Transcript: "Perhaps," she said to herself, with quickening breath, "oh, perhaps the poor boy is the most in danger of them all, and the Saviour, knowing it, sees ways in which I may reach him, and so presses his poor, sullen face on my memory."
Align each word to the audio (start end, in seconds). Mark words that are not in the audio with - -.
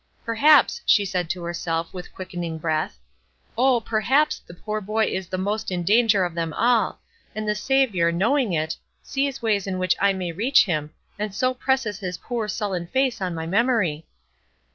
"Perhaps," 0.25 0.81
she 0.83 1.05
said 1.05 1.29
to 1.29 1.43
herself, 1.43 1.93
with 1.93 2.11
quickening 2.11 2.57
breath, 2.57 2.97
"oh, 3.55 3.79
perhaps 3.79 4.39
the 4.39 4.55
poor 4.55 4.81
boy 4.81 5.05
is 5.05 5.27
the 5.27 5.37
most 5.37 5.69
in 5.69 5.83
danger 5.83 6.25
of 6.25 6.33
them 6.33 6.53
all, 6.53 6.99
and 7.35 7.47
the 7.47 7.53
Saviour, 7.53 8.11
knowing 8.11 8.51
it, 8.51 8.75
sees 9.03 9.43
ways 9.43 9.67
in 9.67 9.77
which 9.77 9.95
I 9.99 10.11
may 10.13 10.31
reach 10.31 10.65
him, 10.65 10.89
and 11.19 11.35
so 11.35 11.53
presses 11.53 11.99
his 11.99 12.17
poor, 12.17 12.47
sullen 12.47 12.87
face 12.87 13.21
on 13.21 13.35
my 13.35 13.45
memory." 13.45 14.07